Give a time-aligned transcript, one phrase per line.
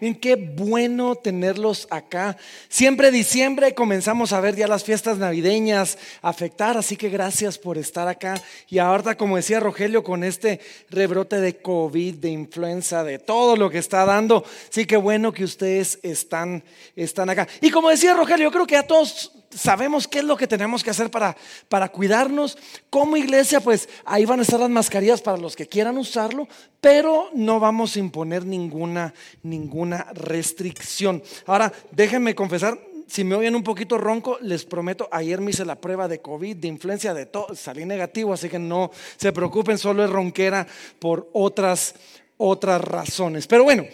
[0.00, 2.38] Bien, qué bueno tenerlos acá.
[2.70, 8.08] Siempre diciembre comenzamos a ver ya las fiestas navideñas afectar, así que gracias por estar
[8.08, 8.42] acá.
[8.68, 13.68] Y ahora, como decía Rogelio, con este rebrote de COVID, de influenza, de todo lo
[13.68, 16.64] que está dando, sí que bueno que ustedes están,
[16.96, 17.46] están acá.
[17.60, 20.82] Y como decía Rogelio, yo creo que a todos sabemos qué es lo que tenemos
[20.82, 21.36] que hacer para,
[21.68, 22.56] para cuidarnos.
[22.88, 26.48] Como iglesia, pues ahí van a estar las mascarillas para los que quieran usarlo,
[26.80, 29.12] pero no vamos a imponer ninguna,
[29.42, 31.22] ninguna restricción.
[31.46, 32.78] Ahora, déjenme confesar,
[33.10, 36.56] si me oyen un poquito ronco, les prometo, ayer me hice la prueba de COVID,
[36.56, 40.64] de influencia, de todo, salí negativo, así que no se preocupen, solo es ronquera
[41.00, 41.96] por otras,
[42.36, 43.48] otras razones.
[43.48, 43.84] Pero bueno,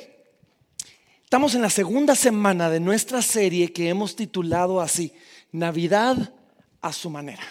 [1.24, 5.14] estamos en la segunda semana de nuestra serie que hemos titulado así,
[5.52, 6.32] Navidad
[6.80, 7.44] a su manera.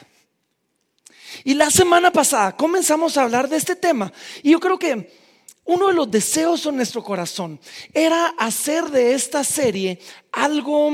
[1.44, 5.12] Y la semana pasada comenzamos a hablar de este tema y yo creo que
[5.66, 7.60] uno de los deseos en nuestro corazón
[7.94, 10.00] era hacer de esta serie
[10.32, 10.92] algo,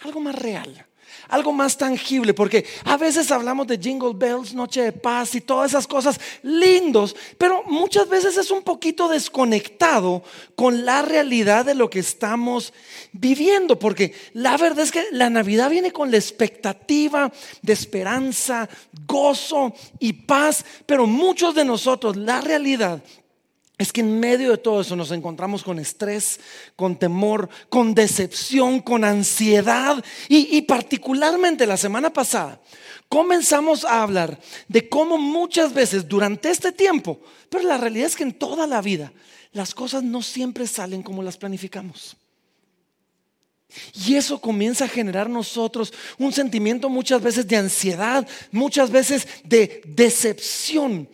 [0.00, 0.86] algo más real
[1.32, 5.70] algo más tangible, porque a veces hablamos de Jingle Bells, Noche de Paz y todas
[5.70, 10.22] esas cosas lindos, pero muchas veces es un poquito desconectado
[10.54, 12.74] con la realidad de lo que estamos
[13.12, 18.68] viviendo, porque la verdad es que la Navidad viene con la expectativa de esperanza,
[19.06, 23.02] gozo y paz, pero muchos de nosotros la realidad
[23.82, 26.40] es que en medio de todo eso nos encontramos con estrés,
[26.76, 32.60] con temor, con decepción, con ansiedad y, particularmente la semana pasada
[33.08, 38.22] comenzamos a hablar de cómo muchas veces durante este tiempo, pero la realidad es que
[38.22, 39.12] en toda la vida
[39.52, 42.16] las cosas no siempre salen como las planificamos.
[44.06, 49.82] Y eso comienza a generar nosotros un sentimiento muchas veces de ansiedad, muchas veces de
[49.84, 51.08] decepción.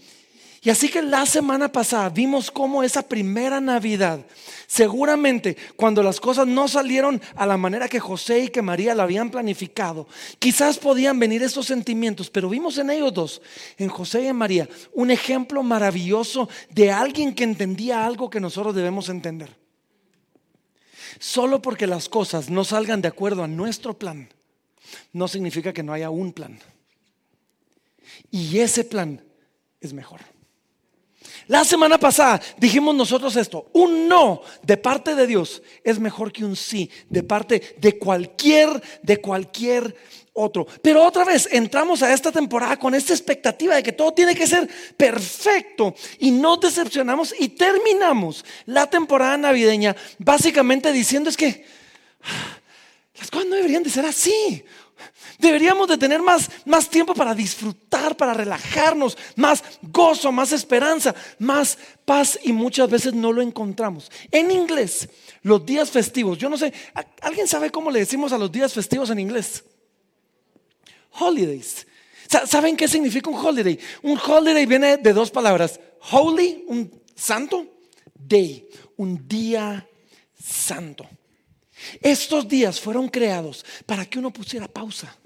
[0.60, 4.24] Y así que la semana pasada vimos cómo esa primera Navidad,
[4.66, 9.04] seguramente cuando las cosas no salieron a la manera que José y que María la
[9.04, 10.08] habían planificado,
[10.40, 13.42] quizás podían venir esos sentimientos, pero vimos en ellos dos,
[13.76, 18.74] en José y en María, un ejemplo maravilloso de alguien que entendía algo que nosotros
[18.74, 19.56] debemos entender.
[21.20, 24.28] Solo porque las cosas no salgan de acuerdo a nuestro plan,
[25.12, 26.58] no significa que no haya un plan.
[28.32, 29.22] Y ese plan
[29.80, 30.20] es mejor.
[31.46, 36.44] La semana pasada dijimos nosotros esto, un no de parte de Dios es mejor que
[36.44, 39.96] un sí de parte de cualquier, de cualquier
[40.32, 40.66] otro.
[40.82, 44.46] Pero otra vez entramos a esta temporada con esta expectativa de que todo tiene que
[44.46, 51.64] ser perfecto y nos decepcionamos y terminamos la temporada navideña básicamente diciendo es que
[53.18, 54.64] las cosas no deberían de ser así.
[55.38, 61.78] Deberíamos de tener más, más tiempo para disfrutar, para relajarnos, más gozo, más esperanza, más
[62.04, 64.10] paz y muchas veces no lo encontramos.
[64.30, 65.08] En inglés,
[65.42, 66.72] los días festivos, yo no sé,
[67.20, 69.64] ¿alguien sabe cómo le decimos a los días festivos en inglés?
[71.18, 71.86] Holidays.
[72.46, 73.78] ¿Saben qué significa un holiday?
[74.02, 75.80] Un holiday viene de dos palabras.
[76.10, 77.66] Holy, un santo,
[78.14, 79.88] day, un día
[80.38, 81.08] santo.
[82.00, 85.16] Estos días fueron creados para que uno pusiera pausa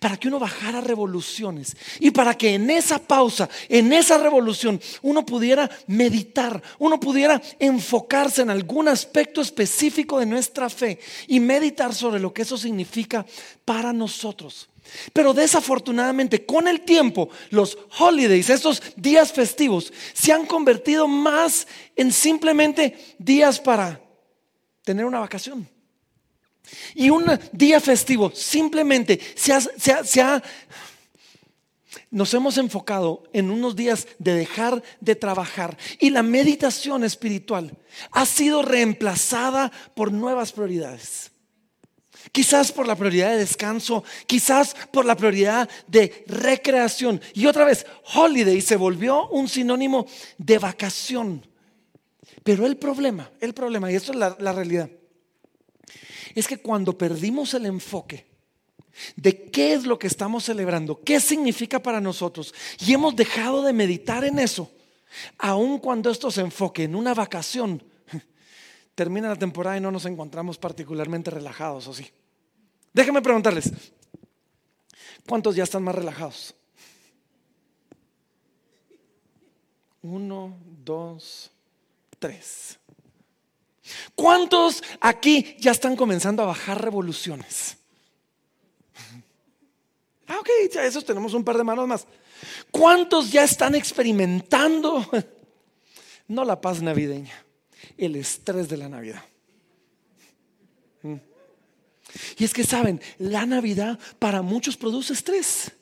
[0.00, 5.24] para que uno bajara revoluciones y para que en esa pausa, en esa revolución, uno
[5.24, 10.98] pudiera meditar, uno pudiera enfocarse en algún aspecto específico de nuestra fe
[11.28, 13.24] y meditar sobre lo que eso significa
[13.64, 14.68] para nosotros.
[15.12, 22.10] Pero desafortunadamente con el tiempo los holidays, estos días festivos, se han convertido más en
[22.10, 24.00] simplemente días para
[24.84, 25.68] tener una vacación
[26.94, 29.52] y un día festivo simplemente se
[30.22, 30.42] ha,
[32.10, 37.76] nos hemos enfocado en unos días de dejar de trabajar y la meditación espiritual
[38.12, 41.32] ha sido reemplazada por nuevas prioridades.
[42.32, 47.20] Quizás por la prioridad de descanso, quizás por la prioridad de recreación.
[47.32, 51.49] Y otra vez, holiday se volvió un sinónimo de vacación.
[52.42, 54.90] Pero el problema, el problema, y esto es la realidad,
[56.34, 58.26] es que cuando perdimos el enfoque
[59.16, 63.72] de qué es lo que estamos celebrando, qué significa para nosotros, y hemos dejado de
[63.72, 64.70] meditar en eso,
[65.38, 67.82] aun cuando esto se enfoque en una vacación,
[68.94, 72.06] termina la temporada y no nos encontramos particularmente relajados, ¿o sí?
[72.92, 73.72] Déjenme preguntarles,
[75.26, 76.54] ¿cuántos ya están más relajados?
[80.02, 81.50] Uno, dos,
[82.20, 82.78] tres.
[84.14, 87.76] ¿Cuántos aquí ya están comenzando a bajar revoluciones?
[90.28, 92.06] Ah, ok, ya esos tenemos un par de manos más.
[92.70, 95.04] ¿Cuántos ya están experimentando?
[96.28, 97.44] No la paz navideña,
[97.98, 99.24] el estrés de la Navidad.
[101.02, 101.16] Mm.
[102.38, 105.72] Y es que saben, la Navidad para muchos produce estrés.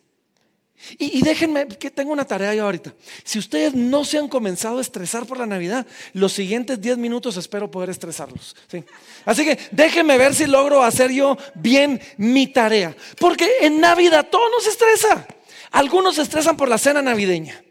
[0.98, 2.94] Y, déjenme que tengo una tarea yo ahorita.
[3.24, 7.36] Si ustedes no se han comenzado a estresar por la Navidad, los siguientes 10 minutos
[7.36, 8.56] espero poder estresarlos.
[9.24, 12.96] Así que déjenme ver si logro hacer yo bien mi tarea.
[13.18, 15.26] Porque en Navidad todo nos estresa.
[15.70, 17.62] Algunos se estresan por la cena navideña.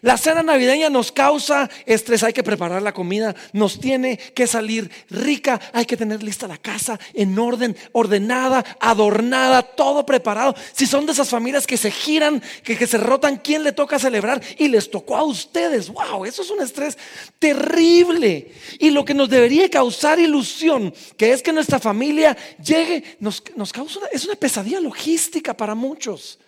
[0.00, 4.90] La cena navideña nos causa estrés, hay que preparar la comida, nos tiene que salir
[5.10, 10.54] rica, hay que tener lista la casa en orden, ordenada, adornada, todo preparado.
[10.72, 13.98] Si son de esas familias que se giran, que, que se rotan, ¿quién le toca
[13.98, 14.40] celebrar?
[14.58, 16.96] Y les tocó a ustedes, wow, eso es un estrés
[17.38, 18.52] terrible.
[18.78, 23.72] Y lo que nos debería causar ilusión, que es que nuestra familia llegue, nos, nos
[23.72, 26.38] causa es una pesadilla logística para muchos.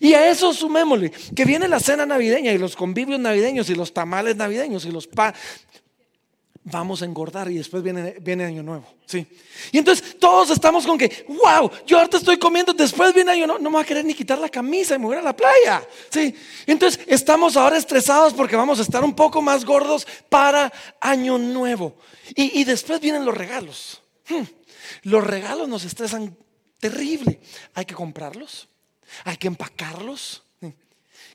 [0.00, 3.92] Y a eso sumémosle que viene la cena navideña y los convivios navideños y los
[3.92, 5.34] tamales navideños y los pa
[6.68, 8.86] vamos a engordar y después viene, viene año nuevo.
[9.06, 9.24] ¿sí?
[9.70, 13.62] Y entonces todos estamos con que, wow, yo ahorita estoy comiendo, después viene año nuevo,
[13.62, 15.86] no me va a querer ni quitar la camisa y me voy a la playa.
[16.10, 16.34] ¿sí?
[16.66, 21.96] Entonces estamos ahora estresados porque vamos a estar un poco más gordos para año nuevo.
[22.34, 24.02] Y, después vienen los regalos.
[24.28, 24.42] Hmm.
[25.02, 26.36] Los regalos nos estresan
[26.80, 27.40] terrible.
[27.74, 28.68] Hay que comprarlos.
[29.24, 30.42] Hay que empacarlos.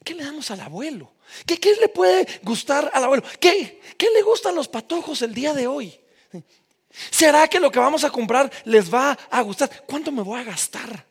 [0.04, 1.12] ¿Qué le damos al abuelo?
[1.46, 3.24] ¿Qué, le puede gustar al abuelo?
[3.40, 6.00] ¿Qué, ¿Qué le gustan los patojos el día de hoy?
[7.10, 9.86] ¿Será que lo que vamos a comprar les va a gustar?
[9.86, 11.06] ¿Cuánto me voy a gastar?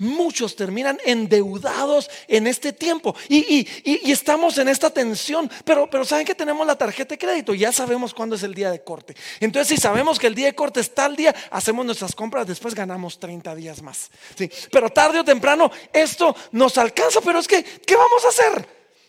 [0.00, 3.68] Muchos terminan endeudados en este tiempo y,
[4.10, 8.14] estamos en esta tensión, pero, pero saben que tenemos la tarjeta de crédito, ya sabemos
[8.14, 9.14] cuándo es el día de corte.
[9.40, 12.74] Entonces, si sabemos que el día de corte es tal día, hacemos nuestras compras, después
[12.74, 14.10] ganamos 30 días más.
[14.38, 14.50] ¿sí?
[14.72, 18.66] Pero tarde o temprano esto nos alcanza, pero es que, ¿qué vamos a hacer?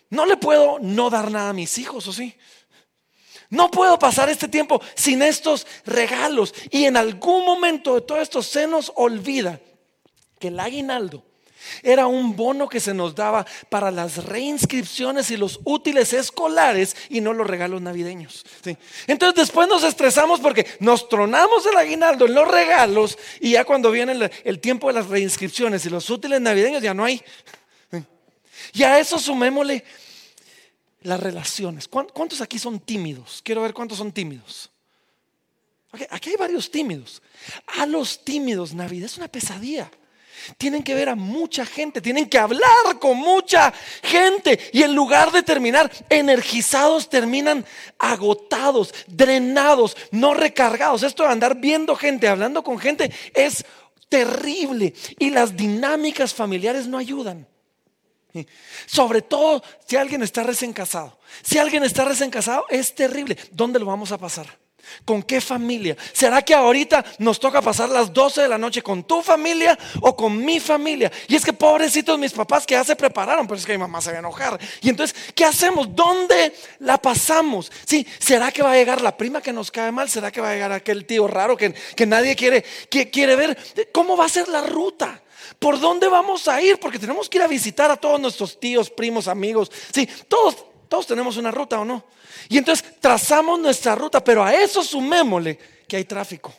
[0.09, 2.35] No le puedo no dar nada a mis hijos, ¿o sí?
[3.49, 6.53] No puedo pasar este tiempo sin estos regalos.
[6.69, 9.57] Y en algún momento de todo esto se nos olvida
[10.41, 11.23] que el aguinaldo
[11.83, 17.21] era un bono que se nos daba para las reinscripciones y los útiles escolares y
[17.21, 18.45] no los regalos navideños.
[19.07, 23.91] Entonces después nos estresamos porque nos tronamos el aguinaldo en los regalos y ya cuando
[23.91, 27.21] viene el, tiempo de las reinscripciones y los útiles navideños ya no hay.
[28.73, 29.83] Y a eso sumémosle
[31.03, 31.87] las relaciones.
[31.87, 33.41] ¿Cuántos aquí son tímidos?
[33.43, 34.69] Quiero ver cuántos son tímidos.
[36.09, 37.21] Aquí hay varios tímidos.
[37.79, 39.91] A los tímidos Navidad es una pesadilla.
[40.57, 43.73] Tienen que ver a mucha gente, tienen que hablar con mucha
[44.03, 47.65] gente y en lugar de terminar energizados, terminan
[47.97, 51.03] agotados, drenados, no recargados.
[51.03, 53.65] Esto de andar viendo gente, hablando con gente es
[54.09, 57.47] terrible y las dinámicas familiares no ayudan.
[58.85, 61.19] Sobre todo si alguien está recién casado.
[61.43, 63.37] Si alguien está recién casado, es terrible.
[63.51, 64.47] ¿Dónde lo vamos a pasar?
[65.05, 65.95] ¿Con qué familia?
[66.13, 70.15] ¿Será que ahorita nos toca pasar las 12 de la noche con tu familia o
[70.15, 71.11] con mi familia?
[71.27, 74.01] Y es que pobrecitos mis papás que ya se prepararon, pero es que mi mamá
[74.01, 74.59] se va a enojar.
[74.81, 75.95] Y entonces, ¿qué hacemos?
[75.95, 77.71] ¿Dónde la pasamos?
[77.85, 80.09] Sí, ¿será que va a llegar la prima que nos cae mal?
[80.09, 83.57] ¿Será que va a llegar aquel tío raro que, que nadie quiere, que quiere ver?
[83.91, 85.21] ¿Cómo va a ser la ruta?
[85.59, 86.79] ¿Por dónde vamos a ir?
[86.79, 89.71] Porque tenemos que ir a visitar a todos nuestros tíos, primos, amigos.
[89.93, 92.03] Sí, todos, todos tenemos una ruta o no.
[92.49, 95.57] Y entonces trazamos nuestra ruta, pero a eso sumémosle
[95.87, 96.53] que hay tráfico.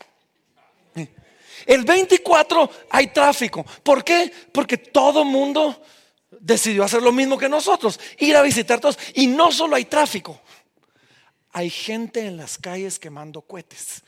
[1.66, 3.62] El 24 hay tráfico.
[3.82, 4.32] ¿Por qué?
[4.50, 5.82] Porque todo mundo
[6.30, 8.98] decidió hacer lo mismo que nosotros, ir a visitar todos.
[9.12, 10.40] Y no solo hay tráfico,
[11.52, 14.02] hay gente en las calles quemando cohetes.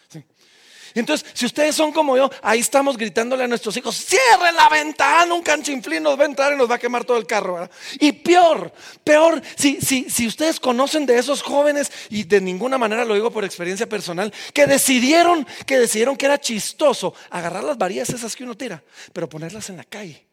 [0.94, 5.34] Entonces, si ustedes son como yo, ahí estamos gritándole a nuestros hijos, cierre la ventana,
[5.34, 7.68] un canchinflín nos va a entrar y nos va a quemar todo el carro.
[7.98, 8.72] Y peor,
[9.02, 13.30] peor, si, si, si ustedes conocen de esos jóvenes, y de ninguna manera lo digo
[13.30, 18.44] por experiencia personal, que decidieron, que decidieron que era chistoso agarrar las varillas esas que
[18.44, 18.82] uno tira,
[19.12, 20.24] pero ponerlas en la calle.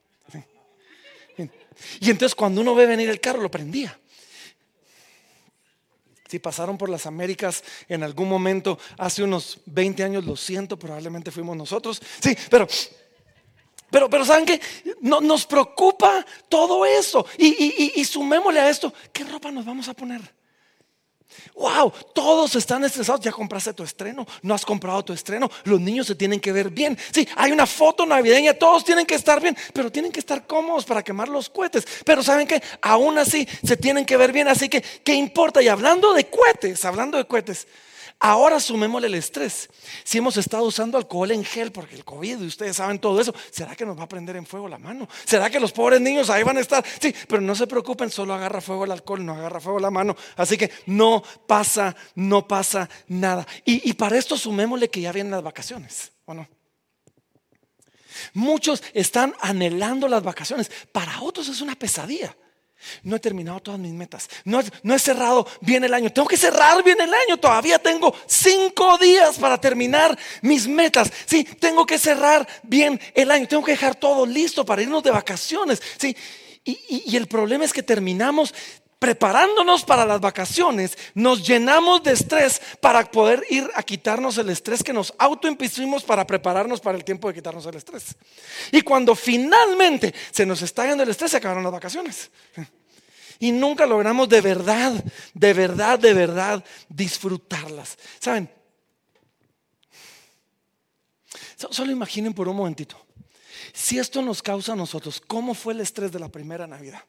[1.99, 3.97] Y entonces cuando uno ve venir el carro, lo prendía.
[6.31, 11.29] Si pasaron por las Américas en algún momento, hace unos 20 años, lo siento, probablemente
[11.29, 12.01] fuimos nosotros.
[12.21, 12.69] Sí, pero
[13.89, 14.61] pero, pero ¿saben qué?
[15.01, 17.25] No, nos preocupa todo eso.
[17.37, 20.21] Y, y, y, sumémosle a esto, ¿qué ropa nos vamos a poner?
[21.55, 23.21] Wow, todos están estresados.
[23.21, 25.49] Ya compraste tu estreno, no has comprado tu estreno.
[25.63, 26.97] Los niños se tienen que ver bien.
[27.13, 30.85] Sí, hay una foto navideña, todos tienen que estar bien, pero tienen que estar cómodos
[30.85, 31.85] para quemar los cohetes.
[32.05, 34.47] Pero saben que aún así se tienen que ver bien.
[34.47, 35.61] Así que, ¿qué importa?
[35.61, 37.67] Y hablando de cohetes, hablando de cohetes,
[38.23, 39.67] Ahora sumémosle el estrés.
[40.03, 43.33] Si hemos estado usando alcohol en gel porque el COVID y ustedes saben todo eso,
[43.49, 45.09] ¿será que nos va a prender en fuego la mano?
[45.25, 46.85] ¿Será que los pobres niños ahí van a estar?
[47.01, 50.15] Sí, pero no se preocupen, solo agarra fuego el alcohol, no agarra fuego la mano.
[50.35, 53.47] Así que no pasa, no pasa nada.
[53.65, 56.47] Y, y para esto sumémosle que ya vienen las vacaciones, ¿o no?
[58.35, 62.35] Muchos están anhelando las vacaciones, para otros es una pesadilla.
[63.03, 64.29] No he terminado todas mis metas.
[64.43, 66.11] No, he cerrado bien el año.
[66.11, 67.37] Tengo que cerrar bien el año.
[67.37, 71.11] Todavía tengo cinco días para terminar mis metas.
[71.25, 73.47] Sí, tengo que cerrar bien el año.
[73.47, 75.81] Tengo que dejar todo listo para irnos de vacaciones.
[75.97, 76.15] Sí,
[76.63, 78.53] y el problema es que terminamos
[79.01, 84.83] preparándonos para las vacaciones, nos llenamos de estrés para poder ir a quitarnos el estrés
[84.83, 88.15] que nos autoimpusimos para prepararnos para el tiempo de quitarnos el estrés.
[88.71, 92.29] Y cuando finalmente se nos está yendo el estrés, se acabaron las vacaciones.
[93.39, 95.03] Y nunca logramos de verdad,
[95.33, 97.97] de verdad, de verdad disfrutarlas.
[98.19, 98.51] ¿Saben?
[101.71, 103.03] Solo imaginen por un momentito.
[103.73, 107.01] Si esto nos causa a nosotros, ¿cómo fue el estrés de la primera Navidad?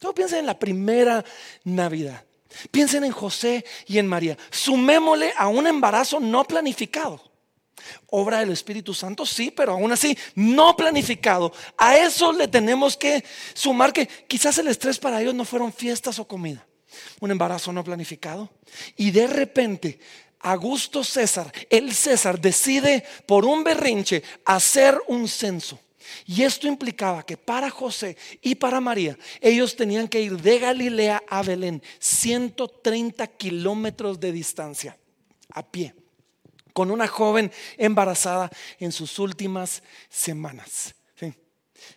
[0.00, 1.24] Solo piensen en la primera
[1.64, 2.24] Navidad.
[2.70, 4.36] Piensen en José y en María.
[4.50, 7.20] Sumémosle a un embarazo no planificado.
[8.10, 11.52] Obra del Espíritu Santo, sí, pero aún así no planificado.
[11.76, 13.24] A eso le tenemos que
[13.54, 16.66] sumar que quizás el estrés para ellos no fueron fiestas o comida.
[17.20, 18.50] Un embarazo no planificado.
[18.96, 19.98] Y de repente,
[20.40, 25.78] Augusto César, el César, decide por un berrinche hacer un censo.
[26.26, 31.22] Y esto implicaba que para José y para María, ellos tenían que ir de Galilea
[31.28, 34.98] a Belén, 130 kilómetros de distancia,
[35.50, 35.94] a pie,
[36.72, 40.94] con una joven embarazada en sus últimas semanas.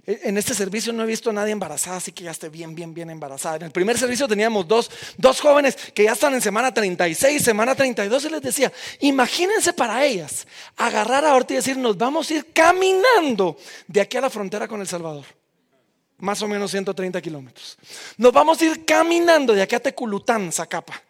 [0.06, 2.74] E, en este servicio no he visto a nadie embarazada, así que ya esté bien,
[2.74, 3.58] bien, bien embarazada.
[3.58, 7.76] En el primer servicio teníamos dos, dos jóvenes que ya están en semana 36, semana
[7.76, 12.54] 32, y les decía, imagínense para ellas agarrar ahorita y decir, nos vamos a ir
[12.54, 13.58] caminando
[13.88, 15.26] de aquí a la frontera con El Salvador.
[16.18, 17.78] Más o menos 130 kilómetros.
[18.18, 21.02] Nos vamos a ir caminando de aquí a Teculután, Zacapa.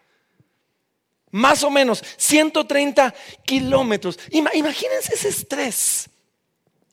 [1.30, 3.14] Más o menos 130
[3.44, 4.18] kilómetros.
[4.30, 6.08] Imagínense ese estrés.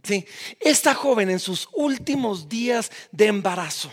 [0.04, 0.26] Sí,
[0.60, 3.92] esta joven en sus últimos días de embarazo,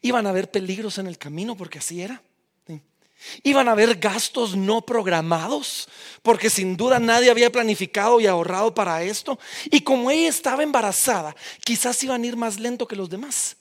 [0.00, 2.22] iban a haber peligros en el camino porque así era.
[3.42, 5.88] Iban a haber gastos no programados,
[6.22, 9.38] porque sin duda nadie había planificado y ahorrado para esto.
[9.70, 11.34] Y como ella estaba embarazada,
[11.64, 13.56] quizás iban a ir más lento que los demás.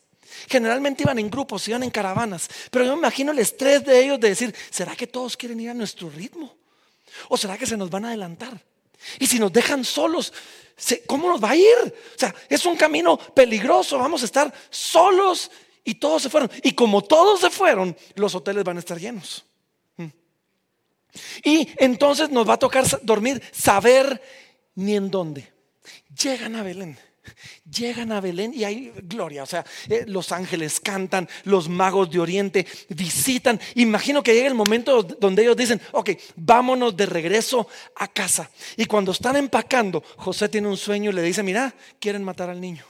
[0.48, 2.48] Generalmente iban en grupos, iban en caravanas.
[2.70, 5.72] Pero yo me imagino el estrés de ellos de decir, ¿será que todos quieren ir
[5.72, 6.56] a nuestro ritmo?
[7.30, 8.62] ¿O será que se nos van a adelantar?
[9.20, 10.34] Y si nos dejan solos,
[11.06, 11.78] ¿cómo nos va a ir?
[11.84, 15.50] O sea, es un camino peligroso, vamos a estar solos
[15.84, 16.52] y todos se fueron.
[16.64, 19.46] Y como todos se fueron, los hoteles van a estar llenos.
[19.98, 20.08] Mm.
[21.44, 24.22] Y entonces nos va a tocar dormir, saber
[24.76, 25.52] ni en dónde.
[26.22, 26.98] Llegan a Belén.
[27.70, 32.20] Llegan a Belén y hay gloria, o sea, eh, los ángeles cantan, los magos de
[32.20, 33.60] Oriente visitan.
[33.76, 38.50] Imagino que llega el momento donde ellos dicen, ok, vámonos de regreso a casa.
[38.76, 42.62] Y cuando están empacando, José tiene un sueño y le dice, mira, quieren matar al
[42.62, 42.86] niño.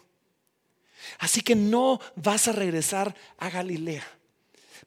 [1.20, 4.06] Así que no vas a regresar a Galilea.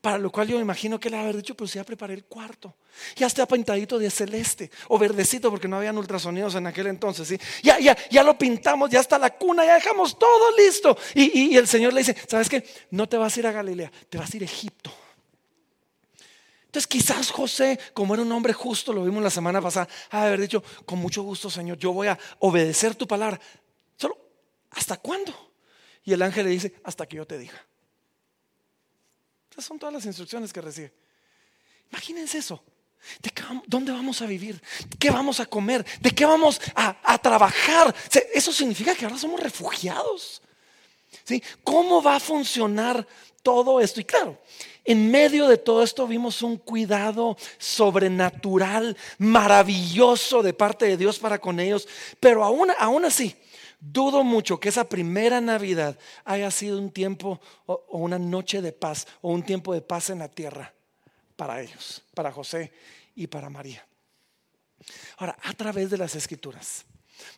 [0.00, 2.74] Para lo cual yo me imagino que le haber dicho, pues ya preparé el cuarto.
[3.16, 7.28] Ya está pintadito de celeste o verdecito porque no habían ultrasonidos en aquel entonces.
[7.28, 7.38] ¿sí?
[7.62, 10.96] Ya, ya, ya lo pintamos, ya está la cuna, ya dejamos todo listo.
[11.14, 12.64] Y, el Señor le dice, ¿sabes qué?
[12.90, 14.90] No te vas a ir a Galilea, te vas a ir a Egipto.
[16.64, 20.40] Entonces quizás José, como era un hombre justo, lo vimos la semana pasada, a haber
[20.40, 23.38] dicho, con mucho gusto Señor, yo voy a obedecer tu palabra.
[23.96, 24.16] Solo,
[24.70, 25.34] ¿hasta cuándo?
[26.04, 27.69] Y el ángel le dice, hasta que yo te diga
[29.60, 30.92] son todas las instrucciones que recibe.
[31.90, 32.62] Imagínense eso.
[33.22, 33.32] ¿De
[33.66, 34.60] ¿Dónde vamos a vivir?
[34.98, 35.84] ¿Qué vamos a comer?
[36.00, 37.94] ¿De qué vamos a, trabajar?
[38.34, 40.42] Eso significa que ahora somos refugiados.
[41.24, 41.42] ¿Sí?
[41.64, 43.06] ¿Cómo va a funcionar
[43.42, 44.00] todo esto?
[44.00, 44.38] Y claro,
[44.84, 51.40] en medio de todo esto vimos un cuidado sobrenatural, maravilloso de parte de Dios para
[51.40, 51.88] con ellos,
[52.20, 53.36] pero aún, aún así,
[53.80, 59.06] Dudo mucho que esa primera Navidad haya sido un tiempo o, una noche de paz
[59.22, 60.74] o un tiempo de paz en la tierra
[61.34, 62.72] para ellos, para José
[63.14, 63.86] y para María.
[65.16, 66.84] Ahora, a través de las escrituras,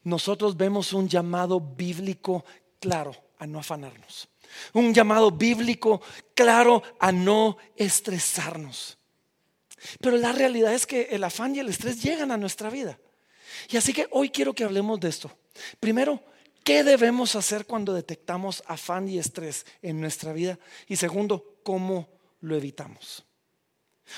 [0.02, 2.44] nosotros vemos un llamado bíblico
[2.80, 4.28] claro a no afanarnos.
[4.72, 6.02] Un llamado bíblico
[6.34, 8.98] claro a no estresarnos.
[10.00, 12.98] Pero la realidad es que el afán y el estrés llegan a nuestra vida.
[13.70, 15.30] Y así que hoy quiero que hablemos de esto.
[15.80, 16.22] Primero,
[16.64, 20.58] ¿qué debemos hacer cuando detectamos afán y estrés en nuestra vida?
[20.86, 22.08] Y segundo, ¿cómo
[22.40, 23.24] lo evitamos?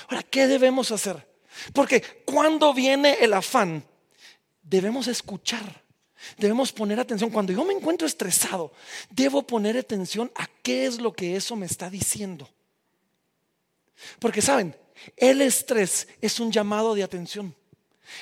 [0.07, 1.27] Ahora, ¿qué debemos hacer?
[1.73, 3.83] Porque cuando viene el afán,
[4.61, 5.83] debemos escuchar.
[6.37, 7.29] Debemos poner atención.
[7.29, 8.71] Cuando yo me encuentro estresado,
[9.09, 12.49] debo poner atención a qué es lo que eso me está diciendo.
[14.19, 14.75] Porque saben,
[15.15, 17.55] el estrés es un llamado de atención.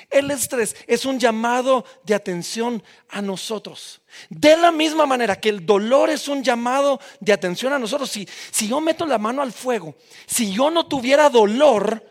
[0.10, 4.02] El estrés es un llamado de atención a nosotros.
[4.30, 8.10] De la misma manera que el dolor es un llamado de atención a nosotros.
[8.10, 12.04] Si, si yo meto la mano al fuego, si yo no tuviera dolor,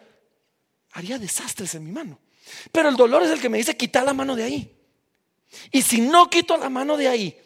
[0.92, 2.18] haría desastres en mi mano.
[2.70, 4.78] Pero el dolor es el que me dice quita la mano de ahí.
[5.70, 7.41] Y si no quito la mano de ahí,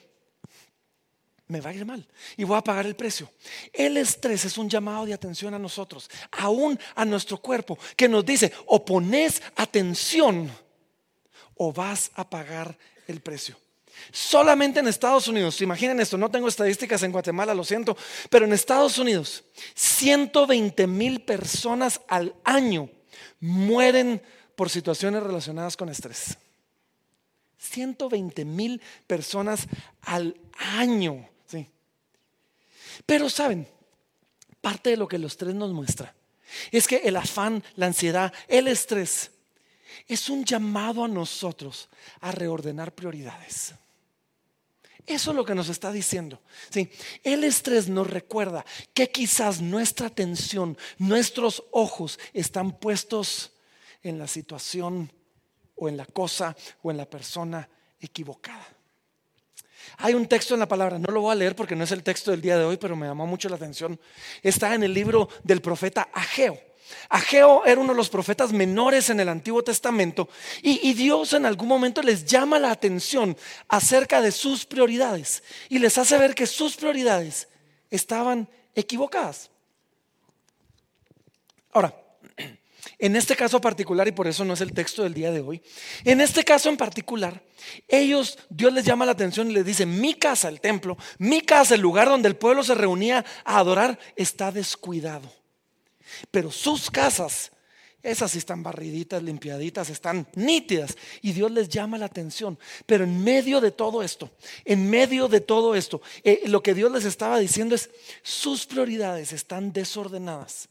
[1.49, 3.31] me va a ir mal y voy a pagar el precio.
[3.73, 8.25] El estrés es un llamado de atención a nosotros, aún a nuestro cuerpo, que nos
[8.25, 10.51] dice, o pones atención
[11.57, 12.77] o vas a pagar
[13.07, 13.57] el precio.
[14.13, 17.97] Solamente en Estados Unidos, imaginen esto, no tengo estadísticas en Guatemala, lo siento,
[18.29, 22.91] pero en Estados Unidos, 120 mil personas al año
[23.41, 24.23] mueren
[24.55, 26.37] por situaciones relacionadas con estrés.
[27.59, 29.67] 120 mil personas
[30.03, 30.37] al
[30.77, 31.29] año.
[33.05, 33.69] Pero saben,
[34.61, 36.15] parte de lo que el estrés nos muestra
[36.71, 39.31] es que el afán, la ansiedad, el estrés
[40.07, 41.89] es un llamado a nosotros
[42.21, 43.75] a reordenar prioridades.
[45.07, 46.41] Eso es lo que nos está diciendo.
[46.69, 46.91] ¿sí?
[47.23, 53.53] El estrés nos recuerda que quizás nuestra atención, nuestros ojos están puestos
[54.03, 55.13] en la situación
[55.77, 57.69] o en la cosa o en la persona
[58.01, 58.76] equivocada.
[59.99, 62.03] Hay un texto en la palabra, no lo voy a leer porque no es el
[62.03, 63.99] texto del día de hoy, pero me llamó mucho la atención.
[64.43, 66.59] Está en el libro del profeta Ageo.
[67.09, 70.29] Ageo era uno de los profetas menores en el Antiguo Testamento
[70.63, 73.37] y, y, Dios en algún momento les llama la atención
[73.69, 77.49] acerca de sus prioridades y les hace ver que sus prioridades
[77.91, 79.51] estaban equivocadas.
[81.73, 81.95] Ahora,
[82.99, 85.63] en este caso particular, y por eso no es el texto del día de hoy,
[86.05, 87.43] en este caso en particular,
[87.89, 91.75] ellos, Dios les llama la atención y les dice, mi casa, el templo, mi casa,
[91.75, 95.31] el lugar donde el pueblo se reunía a adorar, está descuidado.
[96.31, 97.53] Pero sus casas,
[98.03, 100.97] esas sí están barriditas, limpiaditas, están nítidas.
[101.23, 102.57] Y Dios les llama la atención.
[102.87, 104.31] Pero en medio de todo esto,
[104.65, 107.91] en medio de todo esto, eh, lo que Dios les estaba diciendo es,
[108.23, 110.69] sus prioridades están desordenadas.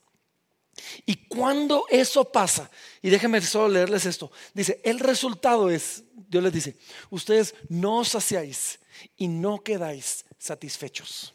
[1.06, 2.70] Y cuando eso pasa,
[3.02, 6.78] y déjenme solo leerles esto, dice, el resultado es, Dios les dice,
[7.10, 8.80] ustedes no os saciáis
[9.18, 11.34] y no quedáis satisfechos.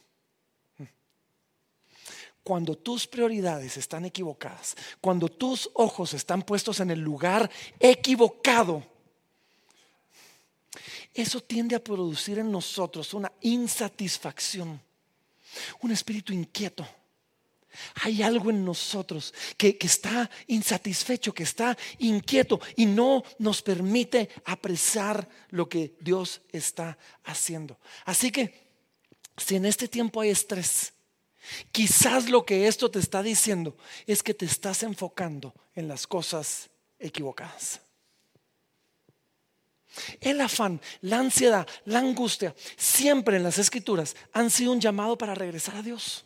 [2.42, 8.84] Cuando tus prioridades están equivocadas, cuando tus ojos están puestos en el lugar equivocado,
[11.12, 14.80] eso tiende a producir en nosotros una insatisfacción,
[15.80, 16.86] un espíritu inquieto
[18.02, 25.28] hay algo en nosotros que, está insatisfecho, que está inquieto y no nos permite apreciar
[25.50, 27.78] lo que Dios está haciendo.
[28.04, 28.68] Así que
[29.36, 30.92] si en este tiempo hay estrés,
[31.72, 36.70] quizás lo que esto te está diciendo es que te estás enfocando en las cosas
[36.98, 37.80] equivocadas.
[40.20, 45.34] El afán, la ansiedad, la angustia, siempre en las escrituras han sido un llamado para
[45.34, 46.24] regresar a Dios.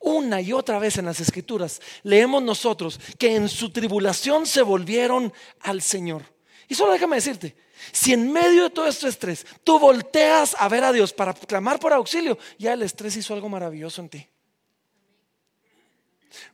[0.00, 5.32] Una y otra vez en las escrituras leemos nosotros que en su tribulación se volvieron
[5.60, 6.22] al Señor.
[6.68, 7.56] Y solo déjame decirte,
[7.92, 11.78] si en medio de todo este estrés tú volteas a ver a Dios para clamar
[11.78, 14.28] por auxilio, ya el estrés hizo algo maravilloso en ti.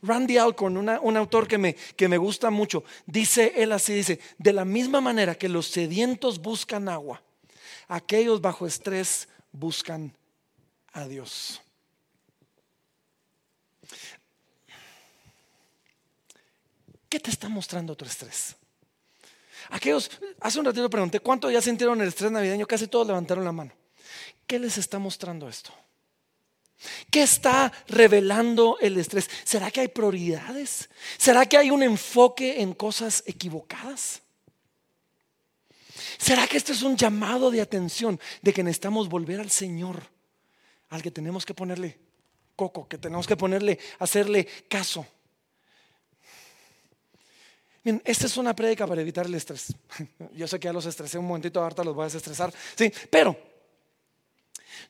[0.03, 4.53] Randy Alcorn, un autor que me, que me gusta mucho, dice él así, dice, de
[4.53, 7.23] la misma manera que los sedientos buscan agua,
[7.89, 10.15] aquellos bajo estrés buscan
[10.93, 11.63] a Dios.
[17.11, 18.55] ¿Qué te está mostrando tu estrés?
[19.71, 22.67] Aquellos, hace un ratito pregunté, ¿cuánto ya sintieron el estrés navideño?
[22.67, 23.73] Casi todos levantaron la mano.
[24.47, 25.73] ¿Qué les está mostrando esto?
[27.11, 29.29] ¿Qué está revelando el estrés?
[29.45, 30.89] ¿Será que hay prioridades?
[31.19, 34.23] ¿Será que hay un enfoque en cosas equivocadas?
[36.17, 40.01] ¿Será que esto es un llamado de atención de que necesitamos volver al Señor,
[40.91, 41.99] al que tenemos que ponerle
[42.55, 45.07] coco, que tenemos que ponerle, hacerle caso?
[47.85, 49.75] Esta es una prédica para evitar el estrés.
[50.35, 52.53] Yo sé que ya los estresé un momentito, ahorita los voy a desestresar.
[52.77, 53.37] Sí, pero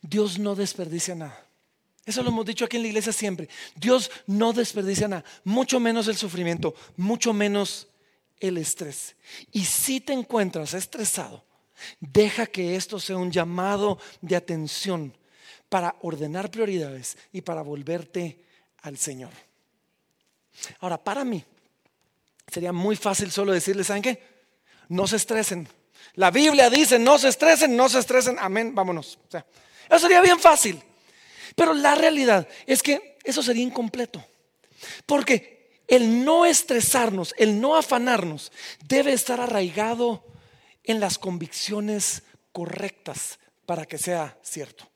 [0.03, 1.47] Dios no desperdicia nada.
[2.05, 3.49] Eso lo hemos dicho aquí en la iglesia siempre.
[3.77, 7.89] Dios no desperdicia nada, mucho menos el sufrimiento, mucho menos
[8.41, 9.15] el estrés.
[9.53, 11.45] Y si te encuentras estresado,
[12.01, 15.15] deja que esto sea un llamado de atención
[15.69, 18.45] para ordenar prioridades y para volverte
[18.83, 19.31] al Señor.
[20.81, 21.45] Ahora, para mí,
[22.51, 24.23] Sería muy fácil solo decirles, ¿saben qué?
[24.89, 25.69] No se estresen.
[26.15, 29.19] La Biblia dice, no se estresen, no se estresen, amén, vámonos.
[29.29, 29.47] O sea,
[29.89, 30.83] eso sería bien fácil.
[31.55, 34.25] Pero la realidad es que eso sería incompleto.
[35.07, 38.51] Porque el no estresarnos, el no afanarnos,
[38.85, 40.25] debe estar arraigado
[40.85, 44.90] en las convicciones correctas para que sea cierto.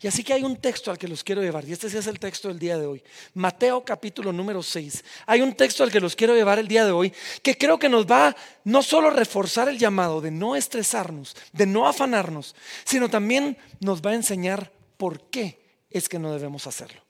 [0.00, 2.06] Y así que hay un texto al que los quiero llevar, y este sí es
[2.06, 3.02] el texto del día de hoy.
[3.34, 5.04] Mateo capítulo número 6.
[5.26, 7.12] Hay un texto al que los quiero llevar el día de hoy
[7.42, 11.86] que creo que nos va no solo reforzar el llamado de no estresarnos, de no
[11.86, 17.00] afanarnos, sino también nos va a enseñar por qué es que no debemos hacerlo.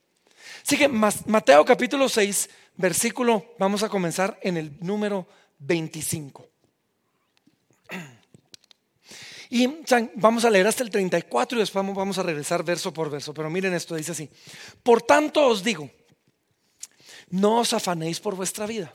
[0.64, 5.26] Así que Mateo capítulo 6, versículo, vamos a comenzar en el número
[5.58, 6.48] 25.
[9.52, 9.68] Y
[10.14, 13.34] vamos a leer hasta el 34 y después vamos a regresar verso por verso.
[13.34, 14.30] Pero miren esto, dice así.
[14.84, 15.90] Por tanto os digo,
[17.30, 18.94] no os afanéis por vuestra vida.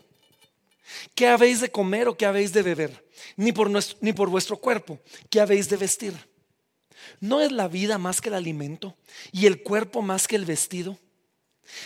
[1.14, 3.06] ¿Qué habéis de comer o qué habéis de beber?
[3.36, 5.00] Ni por, ni por vuestro cuerpo.
[5.30, 6.14] ¿Qué habéis de vestir?
[7.20, 8.96] ¿No es la vida más que el alimento
[9.34, 10.98] y el cuerpo más que el vestido?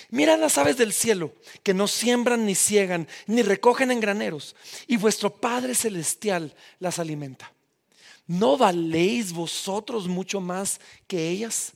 [0.10, 4.56] Mira las aves del cielo, que no siembran ni ciegan, ni recogen en graneros,
[4.88, 7.54] y vuestro Padre Celestial las alimenta.
[8.30, 11.74] ¿No valéis vosotros mucho más que ellas?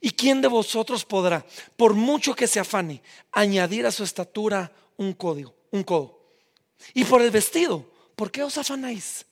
[0.00, 1.44] ¿Y quién de vosotros podrá,
[1.76, 3.02] por mucho que se afane,
[3.32, 6.18] añadir a su estatura un código, un codo?
[6.94, 7.84] Y por el vestido,
[8.16, 9.26] ¿por qué os afanáis?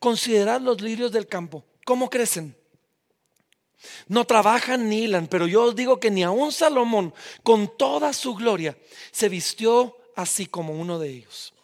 [0.00, 2.56] Considerad los lirios del campo, ¿cómo crecen?
[4.08, 8.34] No trabajan ni hilan, pero yo os digo que ni aun Salomón, con toda su
[8.34, 8.76] gloria,
[9.12, 11.54] se vistió así como uno de ellos.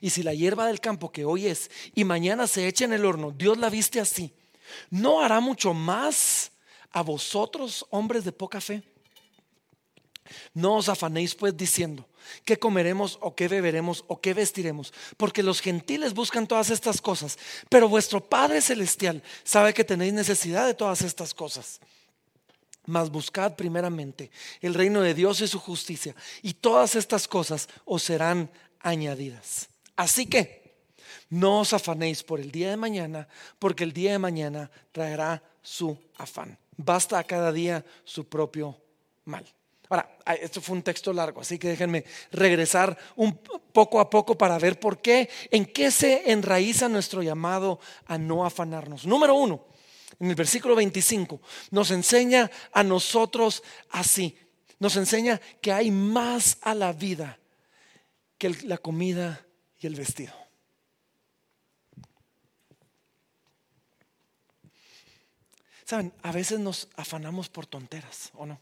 [0.00, 3.04] Y si la hierba del campo que hoy es y mañana se echa en el
[3.04, 4.32] horno, Dios la viste así,
[4.90, 6.52] ¿no hará mucho más
[6.90, 8.82] a vosotros, hombres de poca fe?
[10.54, 12.08] No os afanéis pues diciendo,
[12.44, 14.92] ¿qué comeremos o qué beberemos o qué vestiremos?
[15.16, 20.66] Porque los gentiles buscan todas estas cosas, pero vuestro Padre Celestial sabe que tenéis necesidad
[20.66, 21.80] de todas estas cosas.
[22.86, 28.02] Mas buscad primeramente el reino de Dios y su justicia, y todas estas cosas os
[28.02, 28.50] serán
[28.84, 29.68] añadidas.
[29.96, 30.76] Así que
[31.30, 33.26] no os afanéis por el día de mañana,
[33.58, 36.56] porque el día de mañana traerá su afán.
[36.76, 38.78] Basta a cada día su propio
[39.24, 39.44] mal.
[39.88, 44.58] Ahora, esto fue un texto largo, así que déjenme regresar un poco a poco para
[44.58, 49.06] ver por qué, en qué se enraiza nuestro llamado a no afanarnos.
[49.06, 49.66] Número uno,
[50.18, 54.38] en el versículo 25, nos enseña a nosotros así,
[54.78, 57.38] nos enseña que hay más a la vida
[58.64, 59.44] la comida
[59.80, 60.32] y el vestido.
[65.84, 68.58] Saben, a veces nos afanamos por tonteras, ¿o no?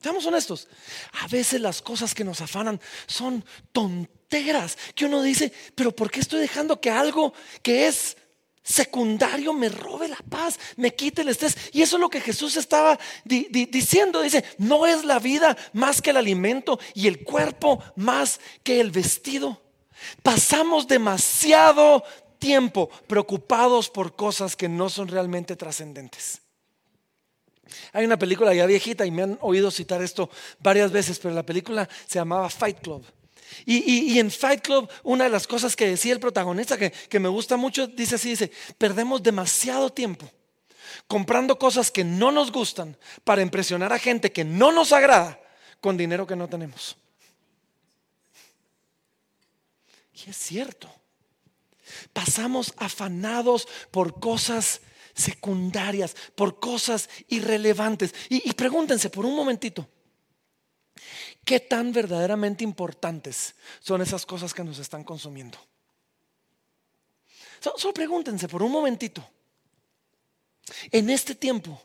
[0.00, 0.68] Seamos honestos,
[1.12, 6.20] a veces las cosas que nos afanan son tonteras, que uno dice, pero ¿por qué
[6.20, 8.16] estoy dejando que algo que es
[8.64, 11.56] secundario me robe la paz, me quite el estrés.
[11.72, 14.22] Y eso es lo que Jesús estaba diciendo.
[14.22, 18.90] Dice, no es la vida más que el alimento y el cuerpo más que el
[18.90, 19.60] vestido.
[20.22, 22.02] Pasamos demasiado
[22.38, 26.40] tiempo preocupados por cosas que no son realmente trascendentes.
[27.92, 31.44] Hay una película ya viejita y me han oído citar esto varias veces, pero la
[31.44, 33.04] película se llamaba Fight Club.
[33.64, 37.28] Y, en Fight Club, una de las cosas que decía el protagonista, que, que me
[37.28, 40.30] gusta mucho, dice así, dice, perdemos demasiado tiempo
[41.06, 45.40] comprando cosas que no nos gustan para impresionar a gente que no nos agrada
[45.80, 46.96] con dinero que no tenemos.
[50.14, 50.90] Y es cierto.
[52.12, 54.80] Pasamos afanados por cosas
[55.14, 58.14] secundarias, por cosas irrelevantes.
[58.28, 59.88] Y, y, pregúntense por un momentito,
[61.44, 65.58] ¿Qué tan verdaderamente importantes son esas cosas que nos están consumiendo?
[67.60, 69.26] Solo, pregúntense por un momentito.
[70.90, 71.80] En este tiempo,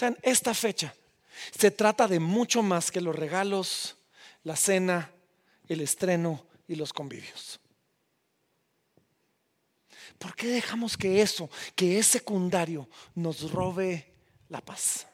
[0.00, 0.94] en esta fecha,
[1.56, 3.96] se trata de mucho más que los regalos,
[4.44, 5.12] la cena,
[5.66, 7.60] el estreno y los convivios.
[10.18, 14.12] ¿Por qué dejamos que eso, que es secundario, nos robe
[14.48, 15.07] la paz?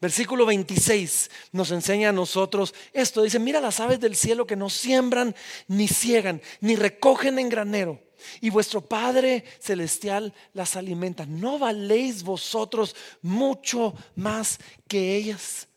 [0.00, 3.22] Versículo 26 nos enseña a nosotros esto.
[3.22, 5.34] Dice, mira las aves del cielo que no siembran,
[5.68, 8.02] ni ciegan, ni recogen en granero.
[8.40, 11.24] Y vuestro Padre Celestial las alimenta.
[11.26, 15.68] ¿No valéis vosotros mucho más que ellas?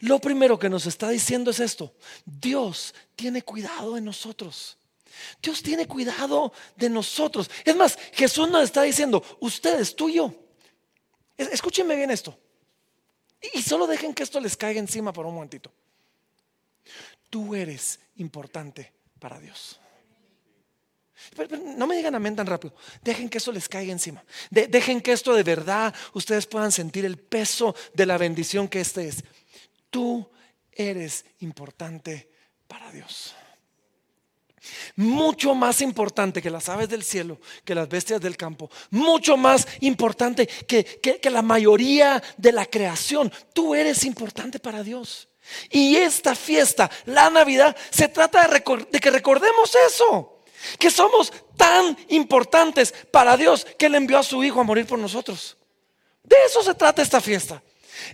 [0.00, 1.94] Lo primero que nos está diciendo es esto.
[2.26, 4.76] Dios tiene cuidado de nosotros.
[5.42, 7.50] Dios tiene cuidado de nosotros.
[7.64, 10.34] Es más, Jesús nos está diciendo, ustedes, tú y yo.
[11.36, 12.38] Escúchenme bien esto.
[13.40, 15.72] Y solo dejen que esto les caiga encima por un momentito.
[17.30, 19.80] tú eres importante para Dios.
[21.76, 22.74] no me digan amén tan rápido.
[23.02, 24.24] Dejen que eso les caiga encima.
[24.50, 29.08] dejen que esto de verdad ustedes puedan sentir el peso de la bendición que este
[29.08, 29.24] es.
[29.90, 30.30] Tú
[30.72, 32.30] eres importante
[32.66, 33.34] para Dios.
[34.96, 38.70] Mucho más importante que las aves del cielo, que las bestias del campo.
[38.90, 43.32] Mucho más importante que, que la mayoría de la creación.
[43.52, 45.28] Tú eres importante para Dios.
[45.70, 50.42] Y esta fiesta, la Navidad, se trata de, que recordemos eso,
[50.78, 54.98] que somos tan importantes para Dios que Él envió a su Hijo a morir por
[54.98, 55.56] nosotros.
[56.22, 57.62] De eso se trata esta fiesta.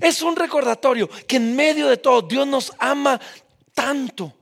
[0.00, 3.20] Es un recordatorio que en medio de todo Dios nos ama
[3.74, 4.32] tanto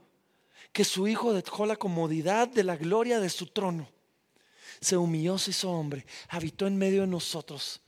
[0.73, 3.87] que su Hijo dejó la comodidad de la gloria de su trono.
[4.81, 7.79] Se humilló, se hizo hombre, habitó en medio de nosotros,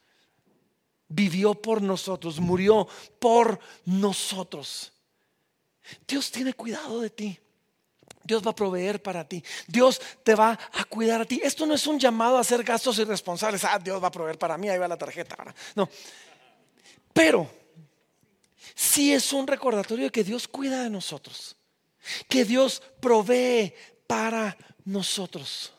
[1.10, 2.88] vivió por nosotros, murió
[3.20, 4.94] por nosotros.
[6.08, 7.40] Dios tiene cuidado de ti.
[8.24, 9.44] Dios va a proveer para ti.
[9.68, 11.42] Dios te va a cuidar a ti.
[11.44, 13.64] Esto no es un llamado a hacer gastos irresponsables.
[13.64, 15.54] Ah, Dios va a proveer para mí, ahí va la tarjeta.
[15.76, 15.90] No.
[17.14, 17.50] Pero
[18.74, 21.56] sí es un recordatorio de que Dios cuida de nosotros.
[22.28, 23.74] Que Dios provee
[24.08, 25.74] para nosotros.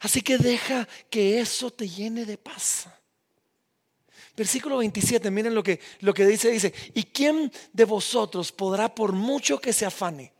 [0.00, 2.86] Así que deja que eso te llene de paz.
[4.36, 9.12] Versículo 27, miren lo que, lo que dice, dice, ¿y quién de vosotros podrá, por
[9.12, 10.32] mucho que se afane,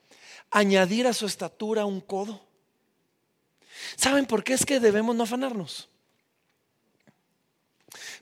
[0.51, 2.41] añadir a su estatura un codo?
[3.97, 5.89] ¿Saben por qué es que debemos no afanarnos?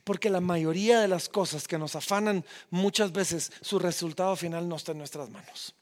[0.03, 4.75] Porque la mayoría de las cosas que nos afanan, muchas veces su resultado final no
[4.75, 5.75] está en nuestras manos.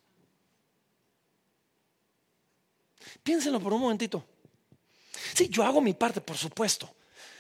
[3.24, 4.26] Piénsenlo por un momentito.
[5.34, 6.94] Sí, yo hago mi parte, por supuesto.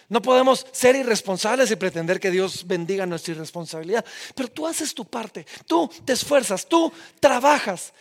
[0.09, 4.05] No podemos ser irresponsables y pretender que Dios bendiga nuestra irresponsabilidad.
[4.35, 7.93] Pero tú haces tu parte, tú te esfuerzas, tú trabajas.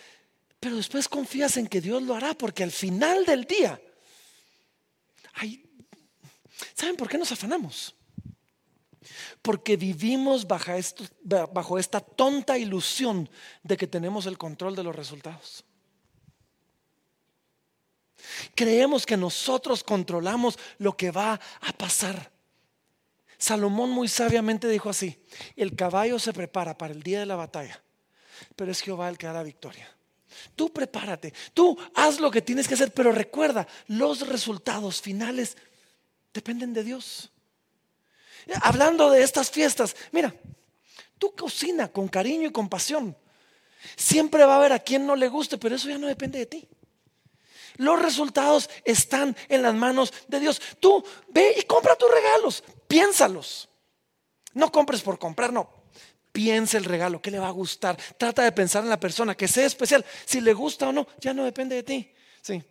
[0.59, 3.79] Pero después confías en que Dios lo hará, porque al final del día,
[6.73, 7.93] ¿saben por qué nos afanamos?
[9.41, 10.71] Porque vivimos bajo,
[11.51, 13.29] bajo esta tonta ilusión
[13.63, 15.63] de que tenemos el control de los resultados.
[18.55, 22.31] Creemos que nosotros controlamos lo que va a pasar.
[23.37, 25.17] Salomón muy sabiamente dijo así,
[25.55, 27.83] el caballo se prepara para el día de la batalla,
[28.55, 29.87] pero es Jehová el que da la victoria.
[30.55, 35.55] Tú prepárate, tú haz lo que tienes que hacer, pero recuerda, los resultados finales
[36.33, 37.31] dependen de Dios.
[38.61, 40.33] Hablando de estas fiestas, mira,
[41.17, 43.15] tú cocina con cariño y con pasión.
[43.95, 46.45] Siempre va a haber a quien no le guste, pero eso ya no depende de
[46.45, 46.67] ti.
[47.77, 50.61] Los resultados están en las manos de Dios.
[50.79, 53.69] Tú ve y compra tus regalos, piénsalos.
[54.53, 55.69] No compres por comprar, no.
[56.31, 57.97] Piensa el regalo, qué le va a gustar.
[58.17, 60.05] Trata de pensar en la persona, que sea especial.
[60.25, 62.11] Si le gusta o no, ya no depende de ti.
[62.41, 62.63] Sí.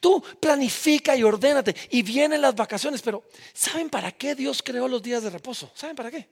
[0.00, 3.24] Tú planifica y ordénate y vienen las vacaciones, pero
[3.54, 5.70] ¿saben para qué Dios creó los días de reposo?
[5.74, 6.28] ¿Saben para qué?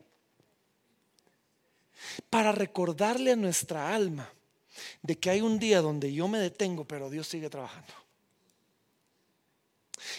[2.29, 4.31] Para recordarle a nuestra alma
[5.03, 7.93] de que hay un día donde yo me detengo, pero Dios sigue trabajando.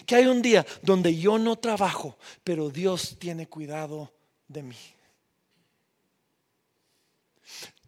[0.05, 4.11] Que hay un día donde yo no trabajo, pero Dios tiene cuidado
[4.47, 4.77] de mí.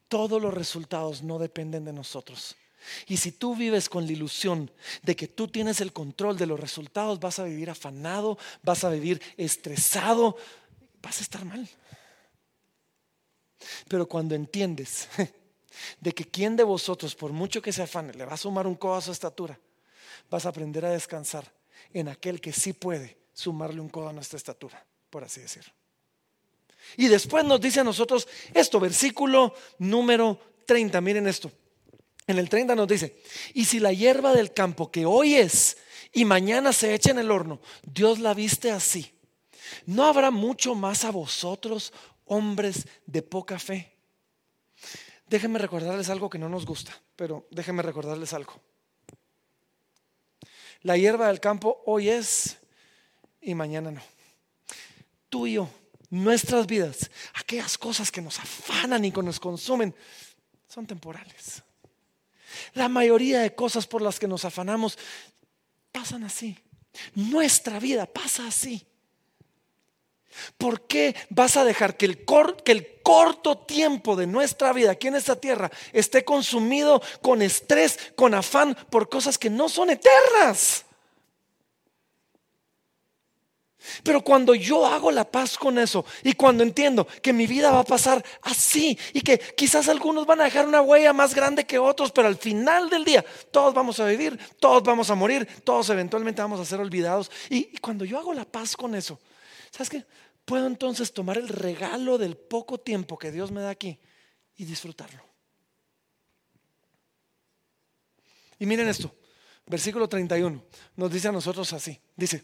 [0.07, 2.55] Todos los resultados no dependen de nosotros.
[3.07, 4.69] Y si tú vives con la ilusión
[5.03, 8.89] de que tú tienes el control de los resultados, vas a vivir afanado, vas a
[8.89, 10.37] vivir estresado,
[11.01, 11.67] vas a estar mal.
[13.87, 15.07] Pero cuando entiendes
[15.99, 18.75] de que quien de vosotros, por mucho que se afane, le va a sumar un
[18.75, 19.59] codo a su estatura,
[20.29, 21.51] vas a aprender a descansar
[21.93, 25.63] en aquel que sí puede sumarle un codo a nuestra estatura, por así decir.
[26.97, 31.51] Y después nos dice a nosotros esto, versículo número 30, miren esto.
[32.27, 33.21] En el 30 nos dice,
[33.53, 35.77] y si la hierba del campo que hoy es
[36.13, 39.13] y mañana se echa en el horno, Dios la viste así,
[39.85, 41.91] ¿no habrá mucho más a vosotros,
[42.25, 43.92] hombres de poca fe?
[45.33, 48.53] Déjenme recordarles algo que no nos gusta, pero déjenme recordarles algo.
[50.83, 52.59] La hierba del campo hoy es
[53.41, 54.01] y mañana no.
[55.29, 55.67] Tú y yo,
[56.11, 59.95] nuestras vidas, aquellas cosas que nos afanan y que nos consumen,
[60.67, 61.63] son temporales.
[62.75, 64.99] La mayoría de cosas por las que nos afanamos
[65.91, 66.55] pasan así.
[67.15, 68.85] Nuestra vida pasa así.
[70.57, 72.25] ¿Por qué vas a dejar que el,
[73.03, 78.75] corto tiempo de nuestra vida aquí en esta tierra esté consumido con estrés, con afán
[78.89, 80.85] por cosas que no son eternas?
[84.03, 87.79] Pero cuando yo hago la paz con eso y cuando entiendo que mi vida va
[87.79, 91.79] a pasar así y que quizás algunos van a dejar una huella más grande que
[91.79, 95.89] otros, pero al final del día todos vamos a vivir, todos vamos a morir, todos
[95.89, 97.29] eventualmente vamos a ser olvidados.
[97.49, 99.19] Y, cuando yo hago la paz con eso,
[99.71, 100.05] ¿sabes qué?
[100.45, 103.99] Puedo entonces tomar el regalo del poco tiempo que Dios me da aquí
[104.55, 105.23] y disfrutarlo.
[108.59, 109.13] Y miren esto,
[109.65, 110.63] versículo 31,
[110.95, 112.43] nos dice a nosotros así, dice,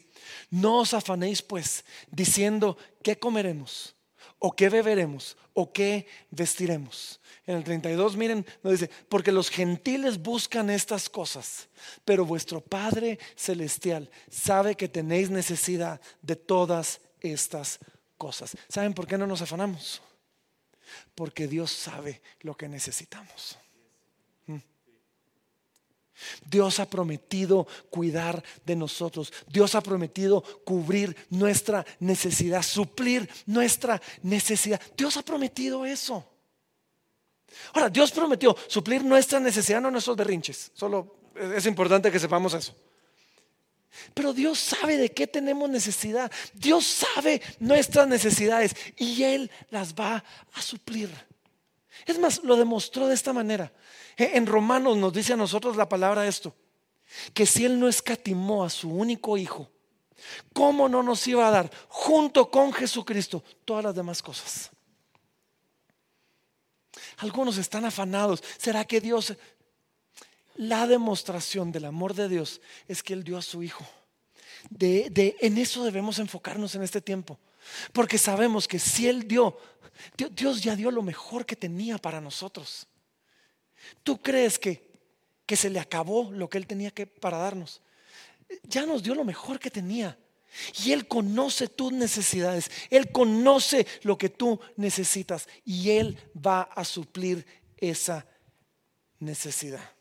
[0.49, 3.95] no os afanéis pues diciendo qué comeremos
[4.39, 7.19] o qué beberemos o qué vestiremos.
[7.45, 11.67] En el 32, miren, nos dice, porque los gentiles buscan estas cosas,
[12.05, 17.79] pero vuestro Padre Celestial sabe que tenéis necesidad de todas estas
[18.17, 18.58] cosas.
[18.67, 20.01] ¿Saben por qué no nos afanamos?
[21.15, 23.58] Porque Dios sabe lo que necesitamos.
[26.45, 29.32] Dios ha prometido cuidar de nosotros.
[29.47, 34.82] Dios ha prometido cubrir nuestra necesidad, suplir nuestra necesidad.
[34.97, 36.27] Dios ha prometido eso.
[37.73, 40.71] Ahora, Dios prometió suplir nuestra necesidad, no nuestros berrinches.
[40.73, 42.75] Solo es importante que sepamos eso.
[44.13, 46.32] Pero Dios sabe de qué tenemos necesidad.
[46.54, 50.23] Dios sabe nuestras necesidades y Él las va
[50.54, 51.10] a suplir.
[52.06, 53.71] Es más, lo demostró de esta manera.
[54.15, 56.56] E, en Romanos nos dice a nosotros la palabra esto,
[57.34, 59.69] que si Él no escatimó a su único hijo,
[60.54, 64.69] ¿cómo no nos iba a dar junto con Jesucristo todas las demás cosas?
[67.17, 68.43] Algunos están afanados.
[68.58, 69.36] ¿Será que Dios...
[70.60, 73.88] La demostración del amor de Dios es que Él dio a su Hijo.
[74.69, 77.39] De, en eso debemos enfocarnos en este tiempo.
[77.93, 79.58] Porque sabemos que si Él dio,
[80.32, 82.88] Dios ya dio lo mejor que tenía para nosotros.
[84.04, 84.86] ¿Tú crees que,
[85.45, 87.82] que se le acabó lo que Él tenía que para darnos?
[88.63, 90.19] Ya nos dio lo mejor que tenía.
[90.84, 92.69] Y Él conoce tus necesidades.
[92.89, 95.48] Él conoce lo que tú necesitas.
[95.63, 97.45] Y Él va a suplir
[97.78, 98.28] esa
[99.19, 99.98] necesidad.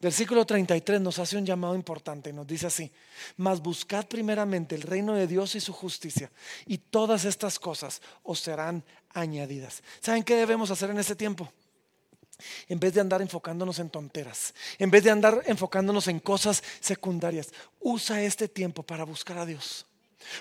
[0.00, 2.32] Versículo 33 nos hace un llamado importante.
[2.32, 2.92] Nos dice así.
[3.36, 6.30] Mas buscad primeramente el reino de Dios y su justicia.
[6.66, 9.82] Y todas estas cosas os serán añadidas.
[10.00, 11.52] ¿Saben qué debemos hacer en este tiempo?
[12.68, 17.48] En vez de andar enfocándonos en tonteras, en vez de andar enfocándonos en cosas secundarias,
[17.80, 19.86] usa este tiempo para buscar a Dios.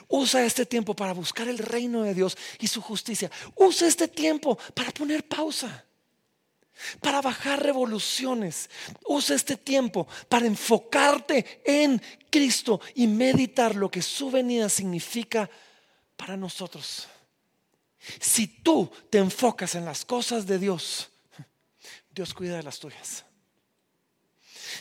[0.07, 3.31] Usa este tiempo para buscar el reino de Dios y su justicia.
[3.55, 5.86] Usa este tiempo para poner pausa,
[7.01, 8.69] para bajar revoluciones.
[9.05, 15.49] Usa este tiempo para enfocarte en Cristo y meditar lo que su venida significa
[16.15, 17.07] para nosotros.
[18.19, 21.09] Si tú te enfocas en las cosas de Dios,
[22.09, 23.25] Dios cuida de las tuyas.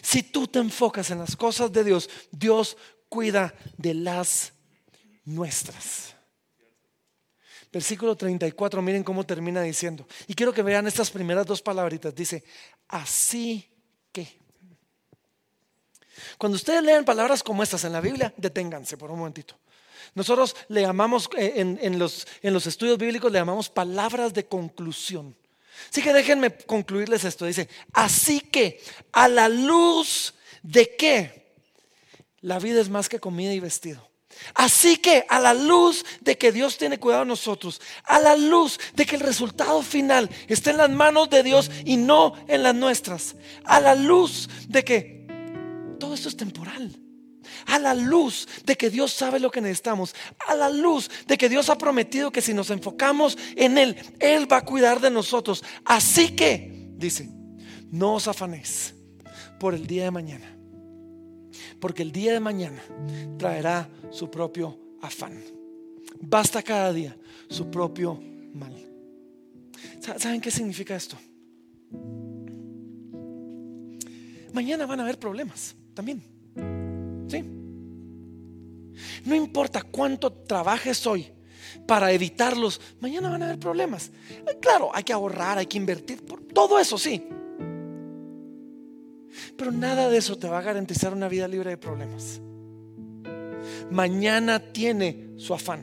[0.03, 2.77] Si tú te enfocas en las cosas de Dios, Dios
[3.09, 4.53] cuida de las
[5.25, 6.16] nuestras.
[7.77, 10.09] Versículo 34, miren cómo termina diciendo.
[10.27, 12.15] Y quiero que vean estas primeras dos palabritas.
[12.15, 12.43] Dice,
[12.89, 13.69] así
[14.11, 14.27] que.
[16.39, 19.59] Cuando ustedes leen palabras como estas en la Biblia, deténganse por un momentito.
[20.15, 25.37] Nosotros le llamamos, eh, en, los, en los estudios bíblicos, le llamamos palabras de conclusión.
[25.91, 27.45] Así que déjenme concluirles esto.
[27.45, 28.81] Dice, así que
[29.13, 31.59] a la luz de que
[32.41, 34.09] la vida es más que comida y vestido.
[34.55, 38.79] Así que a la luz de que Dios tiene cuidado de nosotros, a la luz
[38.95, 42.75] de que el resultado final está en las manos de Dios y no en las
[42.75, 45.27] nuestras, a la luz de que
[45.99, 47.01] todo esto es temporal
[47.67, 50.15] a la luz de que Dios sabe lo que necesitamos,
[50.47, 54.51] a la luz de que Dios ha prometido que si nos enfocamos en Él, Él
[54.51, 55.65] va a cuidar de nosotros.
[55.85, 57.29] Así que, dice,
[57.91, 58.95] no os afanéis
[59.59, 60.56] por el día de mañana,
[61.81, 62.83] porque el día de mañana
[63.39, 65.43] traerá su propio afán.
[66.21, 67.17] Basta cada día
[67.49, 68.21] su propio
[68.55, 68.75] mal.
[70.19, 71.17] ¿Saben qué significa esto?
[74.53, 76.23] Mañana van a haber problemas también.
[77.29, 77.45] ¿Sí?
[79.25, 81.27] No importa cuánto trabajes hoy
[81.87, 84.11] para evitarlos, mañana van a haber problemas.
[84.61, 87.23] Claro, hay que ahorrar, hay que invertir, todo eso sí.
[89.57, 92.41] Pero nada de eso te va a garantizar una vida libre de problemas.
[93.91, 95.83] Mañana tiene su afán.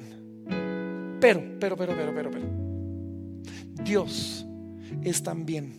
[1.20, 2.48] Pero, pero, pero, pero, pero, pero.
[3.84, 4.46] Dios
[5.02, 5.74] es también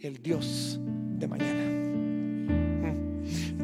[0.00, 1.60] el Dios de mañana.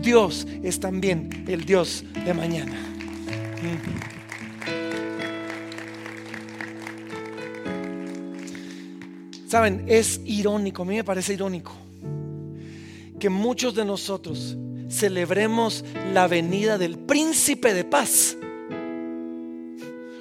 [0.01, 2.77] Dios es también el Dios de mañana.
[9.49, 11.88] Saben, es irónico, a mí me parece irónico
[13.19, 14.57] que muchos de nosotros
[14.89, 18.37] celebremos la venida del príncipe de paz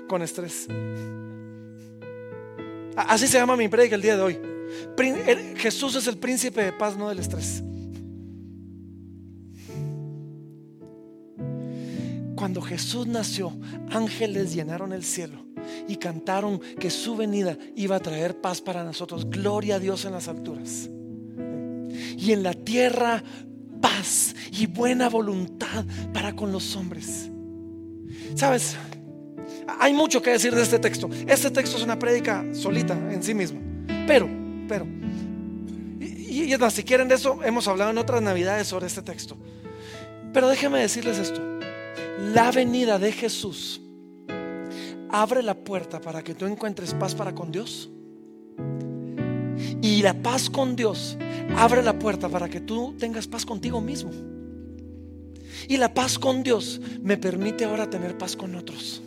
[0.07, 0.67] con estrés.
[2.95, 4.39] Así se llama mi predica el día de hoy.
[5.57, 7.63] Jesús es el príncipe de paz, no del estrés.
[12.35, 13.51] Cuando Jesús nació,
[13.89, 15.45] ángeles llenaron el cielo
[15.87, 19.29] y cantaron que su venida iba a traer paz para nosotros.
[19.29, 20.89] Gloria a Dios en las alturas.
[22.17, 23.23] Y en la tierra
[23.79, 27.29] paz y buena voluntad para con los hombres.
[28.35, 28.75] ¿Sabes?
[29.79, 31.09] Hay mucho que decir de este texto.
[31.27, 33.59] Este texto es una prédica solita en sí mismo.
[34.07, 34.29] Pero,
[34.67, 34.87] pero,
[35.99, 39.37] y, y, si quieren de eso, hemos hablado en otras navidades sobre este texto.
[40.33, 41.41] Pero déjenme decirles esto.
[42.33, 43.81] La venida de Jesús
[45.09, 47.89] abre la puerta para que tú encuentres paz para con Dios.
[49.81, 51.17] Y la paz con Dios
[51.55, 54.11] abre la puerta para que tú tengas paz contigo mismo.
[55.67, 59.01] Y la paz con Dios me permite ahora tener paz con otros.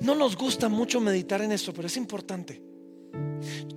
[0.00, 2.60] No nos gusta mucho meditar en esto, pero es importante.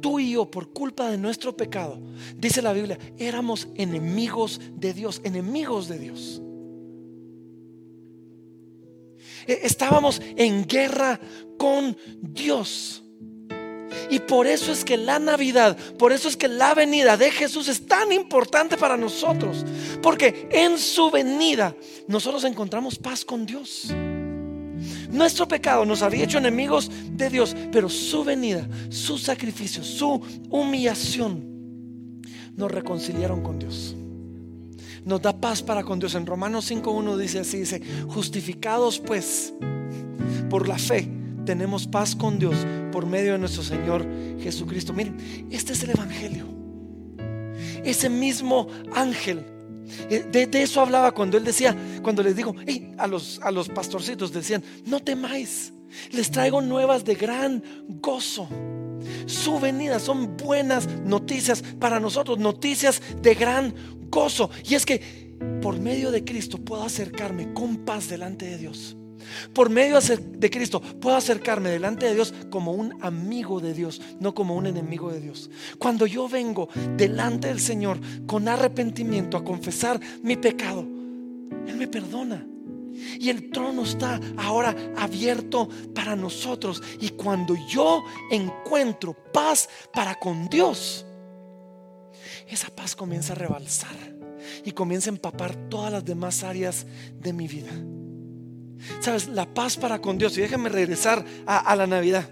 [0.01, 1.99] Tú y yo, por culpa de nuestro pecado,
[2.35, 6.41] dice la Biblia, éramos enemigos de Dios, enemigos de Dios.
[9.47, 11.19] E, estábamos en guerra
[11.57, 13.04] con Dios.
[14.09, 17.67] Y por eso es que la Navidad, por eso es que la venida de Jesús
[17.67, 19.65] es tan importante para nosotros.
[20.01, 21.75] Porque en su venida
[22.07, 23.87] nosotros encontramos paz con Dios.
[25.09, 31.55] Nuestro pecado nos había hecho enemigos de Dios, pero su venida, su sacrificio, su humillación
[32.55, 33.95] nos reconciliaron con Dios.
[35.05, 36.15] Nos da paz para con Dios.
[36.15, 39.53] En Romanos 5.1 dice así, dice, justificados pues
[40.49, 42.55] por la fe tenemos paz con Dios
[42.91, 44.05] por medio de nuestro Señor
[44.39, 44.93] Jesucristo.
[44.93, 45.17] Miren,
[45.51, 46.45] este es el Evangelio.
[47.83, 49.45] Ese mismo ángel.
[50.09, 52.55] Eh, de, eso hablaba cuando él decía, cuando les digo,
[52.97, 55.73] a, los, a los pastorcitos decían, no temáis,
[56.11, 58.49] les traigo nuevas de gran gozo.
[59.27, 63.73] Su venida son buenas noticias para nosotros, noticias de gran
[64.09, 64.49] gozo.
[64.67, 68.97] Y es que por medio de Cristo puedo acercarme con paz delante de Dios.
[69.53, 74.33] Por medio de Cristo puedo acercarme delante de Dios como un amigo de Dios, no
[74.33, 75.49] como un enemigo de Dios.
[75.77, 82.45] Cuando yo vengo delante del Señor con arrepentimiento a confesar mi pecado, Él me perdona.
[83.19, 86.81] Y el trono está ahora abierto para nosotros.
[87.01, 91.05] Y cuando yo encuentro paz para con Dios,
[92.47, 93.95] esa paz comienza a rebalsar
[94.63, 96.85] y comienza a empapar todas las demás áreas
[97.19, 97.71] de mi vida.
[98.99, 100.37] Sabes, la paz para con Dios.
[100.37, 102.29] Y déjame regresar a, la Navidad.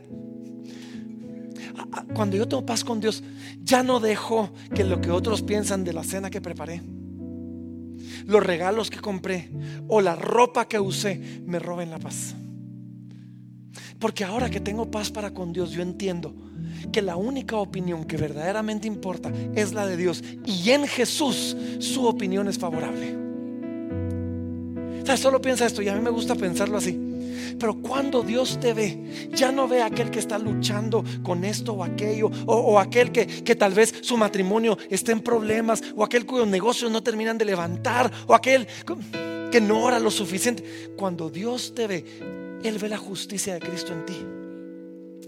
[2.13, 3.23] Cuando yo tengo paz con Dios,
[3.61, 6.81] ya no dejo que lo que otros piensan de la cena que preparé,
[8.25, 9.51] los regalos que compré
[9.87, 12.35] o la ropa que usé me roben la paz.
[13.99, 16.35] Porque ahora que tengo paz para con Dios, yo entiendo
[16.91, 20.23] que la única opinión que verdaderamente importa es la de Dios.
[20.45, 23.22] Y en Jesús su opinión es favorable.
[25.17, 26.99] Solo piensa esto y a mí me gusta pensarlo así.
[27.59, 31.73] Pero cuando Dios te ve, ya no ve a aquel que está luchando con esto
[31.73, 36.25] o aquello, o, aquel que, que, tal vez su matrimonio esté en problemas, o aquel
[36.25, 38.67] cuyos negocios no terminan de levantar, o aquel
[39.51, 40.91] que no ora lo suficiente.
[40.97, 42.05] Cuando Dios te ve,
[42.63, 44.17] Él ve la justicia de Cristo en ti.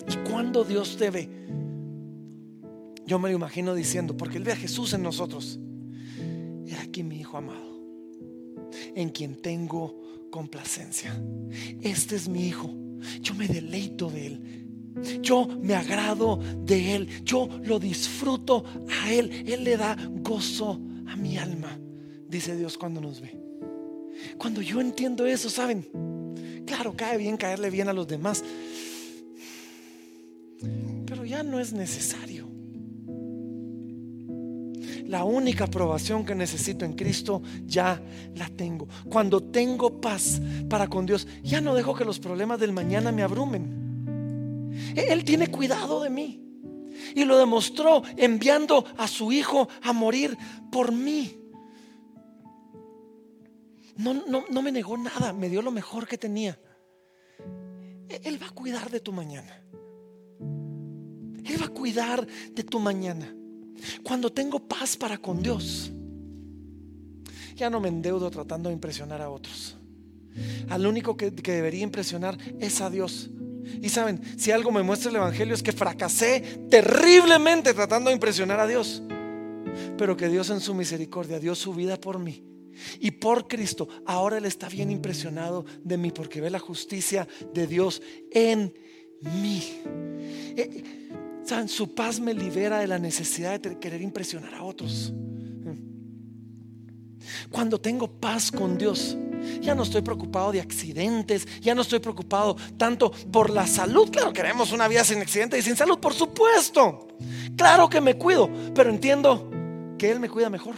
[0.07, 1.29] Y cuando Dios te ve,
[3.05, 5.59] yo me lo imagino diciendo, porque Él ve a Jesús en nosotros.
[6.65, 7.64] Y aquí mi hijo amado
[8.95, 11.19] en quien tengo complacencia.
[11.81, 12.73] Este es mi hijo.
[13.21, 14.65] Yo me deleito de él.
[15.21, 17.23] Yo me agrado de él.
[17.23, 18.63] Yo lo disfruto
[19.01, 19.45] a él.
[19.47, 21.79] Él le da gozo a mi alma,
[22.27, 23.37] dice Dios cuando nos ve.
[24.37, 25.85] Cuando yo entiendo eso, ¿saben?
[26.65, 28.43] Claro, cae bien caerle bien a los demás.
[31.05, 32.44] Pero ya no es necesario.
[35.07, 38.01] La única aprobación que necesito en Cristo ya
[38.33, 38.87] la tengo.
[39.07, 43.21] Cuando tengo paz para con Dios, ya no dejo que los problemas del mañana me
[43.21, 44.73] abrumen.
[44.95, 46.41] E-, Él tiene cuidado de mí.
[47.13, 50.35] Y lo demostró enviando a su hijo a morir
[50.71, 51.37] por mí.
[53.97, 56.59] No, no, me negó nada, me dio lo mejor que tenía.
[58.09, 59.61] E-, Él va a cuidar de tu mañana.
[60.39, 63.35] Él va a cuidar de tu mañana.
[64.03, 65.91] Cuando tengo paz para con Dios,
[67.55, 69.77] ya no me endeudo tratando de impresionar a otros.
[70.69, 73.29] Al único que, debería impresionar es a Dios.
[73.81, 78.59] Y saben, si algo me muestra el Evangelio es que fracasé terriblemente tratando de impresionar
[78.59, 79.01] a Dios.
[79.97, 82.43] Pero que Dios en su misericordia dio su vida por mí
[83.01, 87.67] Y por Cristo, ahora Él está bien impresionado de mí porque ve la justicia de
[87.67, 88.01] Dios
[88.31, 88.73] en
[89.41, 89.81] mí.
[91.67, 95.13] Su paz me libera de la necesidad de querer impresionar a otros.
[97.51, 99.17] Cuando tengo paz con Dios,
[99.61, 104.09] ya no estoy preocupado de accidentes, ya no estoy preocupado tanto por la salud.
[104.09, 107.07] Claro, queremos una vida sin accidentes y sin salud, por supuesto.
[107.55, 109.49] Claro que me cuido, pero entiendo
[109.97, 110.75] que Él me cuida mejor.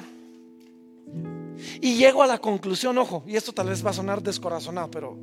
[1.82, 5.18] Y llego a la conclusión, ojo, y esto tal vez va a sonar descorazonado, pero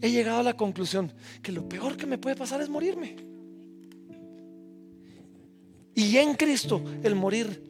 [0.00, 1.12] he llegado a la conclusión
[1.42, 3.33] que lo peor que me puede pasar es morirme.
[5.94, 7.62] Y en Cristo el morir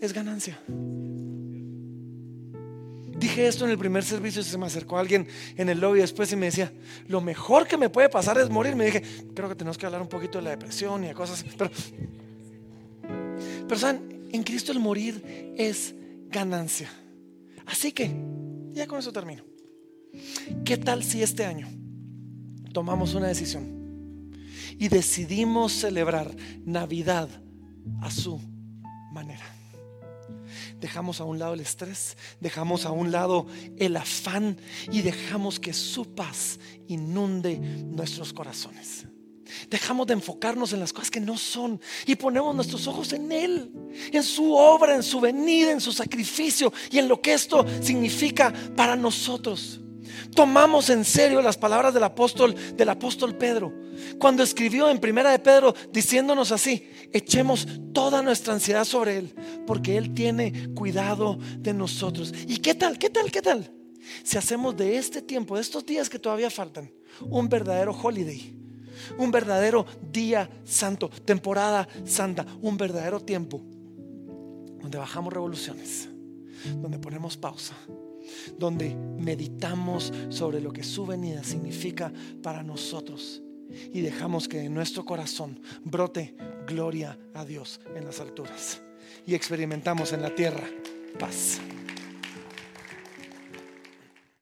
[0.00, 0.60] es ganancia.
[3.16, 5.26] Dije esto en el primer servicio se me acercó alguien
[5.56, 6.72] en el lobby después y me decía,
[7.06, 8.76] lo mejor que me puede pasar es morir.
[8.76, 9.02] Me dije,
[9.34, 11.44] creo que tenemos que hablar un poquito de la depresión y de cosas.
[11.58, 11.70] Pero,
[13.68, 14.28] pero ¿saben?
[14.32, 15.94] En Cristo el morir es
[16.28, 16.90] ganancia.
[17.66, 18.10] Así que,
[18.72, 19.44] ya con eso termino.
[20.64, 21.68] ¿Qué tal si este año
[22.72, 23.79] tomamos una decisión
[24.78, 27.28] y decidimos celebrar Navidad
[28.00, 28.40] a su
[29.12, 29.44] manera?
[30.80, 33.46] Dejamos a un lado el estrés, dejamos a un lado
[33.76, 34.56] el afán
[34.90, 36.58] y dejamos que su paz
[36.88, 39.06] inunde nuestros corazones.
[39.68, 43.72] Dejamos de enfocarnos en las cosas que no son y ponemos nuestros ojos en Él,
[44.12, 48.52] en su obra, en su venida, en su sacrificio y en lo que esto significa
[48.76, 49.80] para nosotros.
[50.34, 53.72] Tomamos en serio las palabras del apóstol, del apóstol Pedro,
[54.18, 59.34] cuando escribió en Primera de Pedro diciéndonos así: echemos toda nuestra ansiedad sobre Él,
[59.66, 62.32] porque Él tiene cuidado de nosotros.
[62.46, 62.98] ¿Y qué tal?
[62.98, 63.30] ¿Qué tal?
[63.30, 63.72] ¿Qué tal?
[64.22, 66.90] Si hacemos de este tiempo, de estos días que todavía faltan,
[67.28, 68.60] un verdadero holiday
[69.18, 73.60] un verdadero día santo, temporada santa, un verdadero tiempo
[74.80, 76.08] donde bajamos revoluciones,
[76.76, 77.74] donde ponemos pausa,
[78.58, 82.12] donde meditamos sobre lo que su venida significa
[82.42, 83.42] para nosotros
[83.92, 86.34] y dejamos que en nuestro corazón brote
[86.66, 88.82] gloria a Dios en las alturas
[89.26, 90.64] y experimentamos en la tierra
[91.18, 91.60] paz.